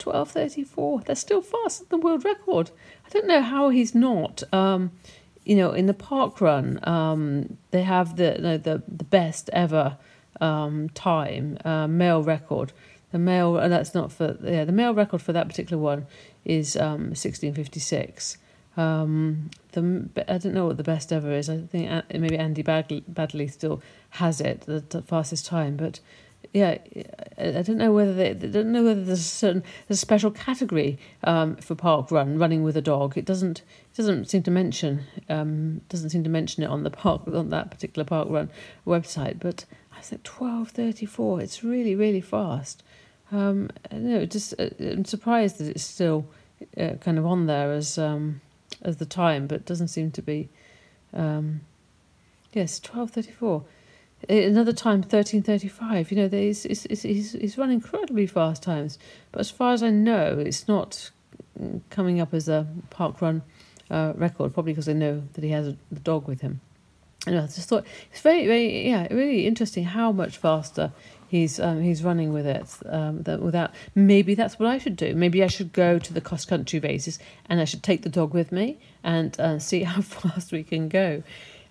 12.34. 0.00 1.04
That's 1.04 1.20
still 1.20 1.42
faster 1.42 1.84
than 1.84 2.00
the 2.00 2.04
world 2.04 2.24
record. 2.24 2.70
I 3.06 3.08
don't 3.10 3.26
know 3.26 3.42
how 3.42 3.68
he's 3.68 3.94
not. 3.94 4.42
Um, 4.52 4.92
you 5.44 5.56
know, 5.56 5.72
in 5.72 5.86
the 5.86 5.94
park 5.94 6.40
run, 6.40 6.80
um, 6.86 7.56
they 7.70 7.82
have 7.82 8.16
the, 8.16 8.36
the 8.38 8.58
the, 8.58 8.82
the 8.86 9.04
best 9.04 9.50
ever 9.52 9.96
um, 10.40 10.88
time 10.90 11.58
uh, 11.64 11.86
male 11.86 12.22
record. 12.22 12.72
The 13.12 13.18
male 13.18 13.56
uh, 13.56 13.68
that's 13.68 13.94
not 13.94 14.12
for 14.12 14.36
yeah 14.42 14.64
the 14.64 14.72
male 14.72 14.94
record 14.94 15.22
for 15.22 15.32
that 15.32 15.48
particular 15.48 15.82
one 15.82 16.06
is 16.44 16.76
um, 16.76 17.10
1656. 17.10 18.38
Um, 18.76 19.50
the 19.72 20.08
I 20.28 20.38
don't 20.38 20.54
know 20.54 20.66
what 20.66 20.76
the 20.76 20.84
best 20.84 21.12
ever 21.12 21.32
is. 21.32 21.50
I 21.50 21.58
think 21.58 21.90
uh, 21.90 22.02
maybe 22.12 22.38
Andy 22.38 22.62
Baddeley, 22.62 23.02
Baddeley 23.12 23.50
still 23.50 23.82
has 24.10 24.40
it 24.40 24.62
the, 24.62 24.80
the 24.80 25.02
fastest 25.02 25.46
time, 25.46 25.76
but 25.76 26.00
yeah, 26.52 26.78
I 27.38 27.62
don't 27.62 27.78
know 27.78 27.92
whether 27.92 28.12
they, 28.12 28.34
don't 28.34 28.72
know 28.72 28.82
whether 28.82 29.04
there's 29.04 29.20
a 29.20 29.22
certain 29.22 29.62
there's 29.86 29.98
a 29.98 30.00
special 30.00 30.32
category 30.32 30.98
um, 31.22 31.56
for 31.56 31.76
park 31.76 32.10
run 32.10 32.38
running 32.38 32.64
with 32.64 32.76
a 32.76 32.82
dog. 32.82 33.16
It 33.16 33.24
doesn't 33.24 33.60
it 33.60 33.96
doesn't 33.96 34.28
seem 34.28 34.42
to 34.42 34.50
mention 34.50 35.04
um, 35.28 35.80
doesn't 35.88 36.10
seem 36.10 36.24
to 36.24 36.30
mention 36.30 36.64
it 36.64 36.66
on 36.66 36.82
the 36.82 36.90
park 36.90 37.22
on 37.28 37.50
that 37.50 37.70
particular 37.70 38.04
park 38.04 38.28
run 38.30 38.50
website. 38.84 39.38
But 39.38 39.64
I 39.96 40.00
said 40.00 40.24
twelve 40.24 40.70
thirty 40.70 41.06
four. 41.06 41.40
It's 41.40 41.62
really 41.62 41.94
really 41.94 42.20
fast. 42.20 42.82
Um, 43.30 43.70
I 43.92 43.96
know. 43.96 44.26
Just 44.26 44.54
uh, 44.58 44.70
I'm 44.80 45.04
surprised 45.04 45.58
that 45.58 45.68
it's 45.68 45.84
still 45.84 46.26
uh, 46.76 46.94
kind 47.00 47.16
of 47.16 47.26
on 47.26 47.46
there 47.46 47.72
as 47.72 47.96
um, 47.96 48.40
as 48.82 48.96
the 48.96 49.06
time, 49.06 49.46
but 49.46 49.56
it 49.56 49.66
doesn't 49.66 49.88
seem 49.88 50.10
to 50.12 50.22
be. 50.22 50.48
Um, 51.14 51.60
yes, 52.52 52.80
twelve 52.80 53.12
thirty 53.12 53.30
four. 53.30 53.62
Another 54.28 54.72
time, 54.72 55.02
thirteen 55.02 55.42
thirty-five. 55.42 56.10
You 56.10 56.16
know, 56.16 56.28
he's, 56.28 56.64
he's, 56.64 57.02
he's, 57.02 57.32
he's 57.32 57.58
run 57.58 57.70
incredibly 57.70 58.26
fast 58.26 58.62
times, 58.62 58.98
but 59.32 59.40
as 59.40 59.50
far 59.50 59.72
as 59.72 59.82
I 59.82 59.90
know, 59.90 60.38
it's 60.38 60.68
not 60.68 61.10
coming 61.88 62.20
up 62.20 62.34
as 62.34 62.48
a 62.48 62.66
park 62.90 63.20
run 63.22 63.42
uh, 63.90 64.12
record. 64.16 64.52
Probably 64.52 64.72
because 64.72 64.88
I 64.88 64.92
know 64.92 65.22
that 65.32 65.44
he 65.44 65.50
has 65.50 65.68
a, 65.68 65.76
the 65.90 66.00
dog 66.00 66.28
with 66.28 66.42
him. 66.42 66.60
And 67.26 67.38
I 67.38 67.42
just 67.42 67.68
thought 67.68 67.84
it's 68.10 68.20
very, 68.20 68.46
very, 68.46 68.88
yeah, 68.88 69.06
really 69.10 69.46
interesting 69.46 69.84
how 69.84 70.10
much 70.10 70.38
faster 70.38 70.92
he's 71.28 71.60
um, 71.60 71.82
he's 71.82 72.02
running 72.02 72.32
with 72.32 72.46
it. 72.46 72.68
Um, 72.86 73.22
that 73.22 73.40
without 73.40 73.72
maybe 73.94 74.34
that's 74.34 74.58
what 74.58 74.68
I 74.68 74.78
should 74.78 74.96
do. 74.96 75.14
Maybe 75.14 75.44
I 75.44 75.46
should 75.46 75.72
go 75.72 75.98
to 75.98 76.12
the 76.12 76.20
cross 76.20 76.44
country 76.44 76.80
races 76.80 77.18
and 77.48 77.60
I 77.60 77.64
should 77.64 77.82
take 77.82 78.02
the 78.02 78.08
dog 78.08 78.34
with 78.34 78.52
me 78.52 78.78
and 79.04 79.38
uh, 79.38 79.58
see 79.58 79.84
how 79.84 80.00
fast 80.02 80.50
we 80.50 80.62
can 80.62 80.88
go. 80.88 81.22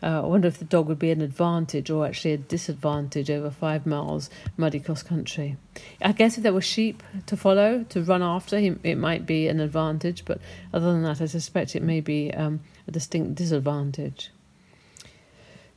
Uh, 0.02 0.22
I 0.24 0.26
wonder 0.26 0.48
if 0.48 0.60
the 0.60 0.66
dog 0.66 0.88
would 0.88 1.00
be 1.00 1.12
an 1.12 1.22
advantage 1.22 1.90
or 1.90 2.06
actually 2.06 2.34
a 2.34 2.38
disadvantage 2.38 3.30
over 3.30 3.52
five 3.52 3.86
miles 3.86 4.30
muddy 4.56 4.80
cross 4.80 5.04
country. 5.04 5.58
I 6.02 6.14
guess 6.14 6.38
if 6.38 6.44
there 6.44 6.54
were 6.54 6.62
sheep 6.62 7.04
to 7.26 7.36
follow, 7.36 7.84
to 7.90 8.02
run 8.04 8.24
after, 8.24 8.58
it 8.58 8.98
might 8.98 9.26
be 9.26 9.48
an 9.48 9.60
advantage, 9.60 10.24
but 10.24 10.40
other 10.74 10.92
than 10.94 11.04
that, 11.04 11.22
I 11.22 11.26
suspect 11.26 11.76
it 11.76 11.84
may 11.84 12.00
be 12.00 12.34
um, 12.34 12.62
a 12.88 12.92
distinct 12.92 13.36
disadvantage. 13.36 14.32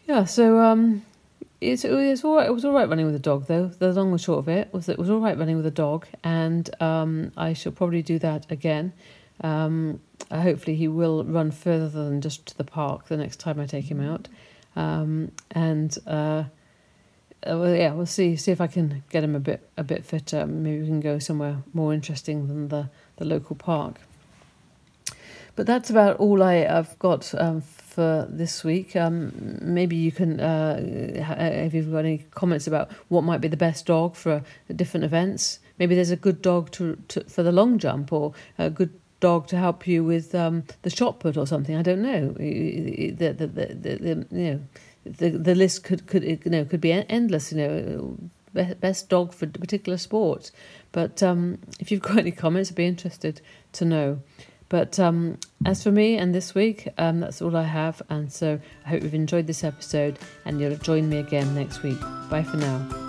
Yeah, 0.07 0.25
so 0.25 0.61
um, 0.61 1.05
it's, 1.61 1.85
it 1.85 1.93
was 1.93 2.25
all 2.25 2.37
right. 2.37 2.47
It 2.47 2.52
was 2.52 2.64
all 2.64 2.73
right 2.73 2.88
running 2.88 3.07
with 3.07 3.14
a 3.14 3.21
dog, 3.21 3.47
though. 3.47 3.67
The 3.67 3.93
long 3.93 4.11
and 4.11 4.21
short 4.21 4.41
of 4.41 4.49
it 4.49 4.73
was 4.73 4.87
that 4.87 4.95
it 4.95 4.99
was 4.99 5.11
all 5.11 5.21
right 5.21 5.38
running 5.38 5.57
with 5.57 5.67
a 5.67 5.71
dog, 5.71 6.07
and 6.25 6.69
um, 6.81 7.33
I 7.37 7.52
shall 7.52 7.73
probably 7.73 8.02
do 8.02 8.19
that 8.19 8.50
again. 8.50 8.93
Um, 9.43 10.01
uh, 10.31 10.41
hopefully, 10.41 10.77
he 10.77 10.89
will 10.89 11.25
run 11.25 11.51
further 11.51 11.89
than 11.89 12.21
just 12.21 12.47
to 12.47 12.57
the 12.57 12.65
park 12.65 13.09
the 13.09 13.17
next 13.17 13.41
time 13.41 13.59
I 13.61 13.67
take 13.67 13.91
him 13.91 14.01
out. 14.01 14.29
Um, 14.77 15.33
and 15.51 15.97
uh, 16.07 16.45
uh, 17.45 17.59
well, 17.59 17.75
yeah, 17.75 17.93
we'll 17.93 18.07
see 18.07 18.37
see 18.37 18.53
if 18.53 18.61
I 18.61 18.67
can 18.69 19.03
get 19.11 19.25
him 19.25 19.35
a 19.35 19.41
bit 19.41 19.69
a 19.77 19.83
bit 19.83 20.05
fitter. 20.05 20.47
Maybe 20.47 20.81
we 20.81 20.87
can 20.87 21.01
go 21.01 21.19
somewhere 21.19 21.59
more 21.73 21.93
interesting 21.93 22.47
than 22.47 22.69
the, 22.69 22.89
the 23.17 23.25
local 23.25 23.57
park. 23.57 24.01
But 25.55 25.67
that's 25.67 25.91
about 25.91 26.17
all 26.17 26.43
I, 26.43 26.55
have 26.55 26.99
got 26.99 27.35
um, 27.35 27.61
for 27.61 28.27
this 28.31 28.65
week. 28.65 28.97
Um, 28.97 29.59
maybe 29.61 29.97
you 29.97 30.11
can, 30.11 30.41
uh, 30.41 30.81
if 30.81 31.75
you've 31.75 31.93
got 31.93 31.99
any 31.99 32.25
comments 32.31 32.67
about 32.67 32.91
what 33.09 33.23
might 33.23 33.43
be 33.43 33.49
the 33.49 33.57
best 33.57 33.85
dog 33.85 34.17
for 34.17 34.43
different 34.75 35.05
events. 35.05 35.59
Maybe 35.79 35.95
there's 35.95 36.11
a 36.11 36.17
good 36.17 36.41
dog 36.41 36.71
to, 36.73 36.97
to 37.09 37.25
for 37.25 37.43
the 37.43 37.53
long 37.53 37.79
jump, 37.79 38.13
or 38.13 38.33
a 38.57 38.71
good 38.71 38.99
dog 39.23 39.47
to 39.47 39.57
help 39.57 39.87
you 39.87 40.05
with 40.05 40.35
um, 40.35 40.64
the 40.83 40.91
shot 40.91 41.21
put 41.21 41.38
or 41.38 41.47
something. 41.47 41.76
I 41.76 41.83
don't 41.83 42.02
know. 42.02 42.33
The, 42.33 43.11
the, 43.12 43.33
the, 43.33 43.47
the, 43.47 44.26
you 44.31 44.52
know 44.52 44.61
the 45.05 45.31
the 45.31 45.55
list 45.55 45.85
could 45.85 46.07
could 46.07 46.23
you 46.23 46.38
know 46.47 46.64
could 46.64 46.81
be 46.81 46.93
endless. 46.93 47.52
You 47.52 47.59
know, 47.59 48.19
best 48.81 49.09
dog 49.09 49.33
for 49.33 49.47
a 49.47 49.49
particular 49.49 49.97
sport. 49.97 50.50
But 50.91 51.23
um, 51.23 51.59
if 51.81 51.91
you've 51.91 52.02
got 52.09 52.19
any 52.19 52.33
comments, 52.33 52.71
I'd 52.71 52.76
be 52.76 52.87
interested 52.87 53.41
to 53.73 53.85
know. 53.85 54.21
But 54.69 54.99
um, 54.99 55.38
as 55.67 55.83
for 55.83 55.91
me 55.91 56.17
and 56.17 56.35
this 56.35 56.55
week, 56.55 56.88
um, 56.97 57.21
that's 57.21 57.43
all 57.43 57.57
I 57.57 57.64
have. 57.64 58.00
And 58.09 58.33
so 58.33 58.59
I 58.87 58.88
hope 58.88 59.02
you've 59.02 59.12
enjoyed 59.14 59.47
this 59.47 59.64
episode 59.64 60.19
and 60.47 60.59
you'll 60.61 60.76
join 60.76 61.11
me 61.11 61.19
again 61.19 61.55
next 61.55 61.83
week. 61.83 62.00
Bye 62.31 62.43
for 62.43 62.57
now. 62.57 63.01